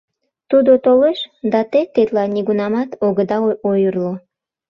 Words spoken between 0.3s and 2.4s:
Тудо толеш, да те тетла